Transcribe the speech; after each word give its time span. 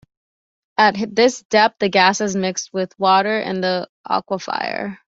At 0.79 0.95
this 1.15 1.43
depth, 1.43 1.77
the 1.77 1.87
gases 1.87 2.35
mixed 2.35 2.73
with 2.73 2.97
water 2.97 3.39
in 3.39 3.61
the 3.61 3.87
aquifer. 4.09 4.97